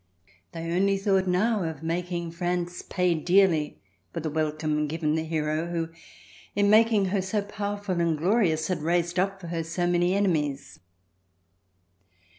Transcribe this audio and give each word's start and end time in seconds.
They 0.53 0.71
only 0.71 0.97
thought 0.97 1.27
now 1.27 1.61
of 1.61 1.83
making 1.83 2.31
France 2.31 2.81
pay 2.81 3.13
dearly 3.13 3.79
for 4.11 4.19
the 4.19 4.31
welcome 4.31 4.87
given 4.87 5.13
the 5.13 5.23
hero 5.23 5.67
who 5.67 5.89
in 6.55 6.71
making 6.71 7.05
her 7.09 7.21
so 7.21 7.41
C404] 7.41 7.41
THE 7.41 7.41
FIRST 7.41 7.49
RESTORATION 7.51 7.59
powerful 7.59 8.01
and 8.01 8.17
glorious 8.17 8.67
had 8.69 8.81
raised 8.81 9.17
uj) 9.17 9.39
tor 9.39 9.49
licr 9.51 9.65
so 9.67 9.85
many 9.85 10.15
enemies. 10.15 10.79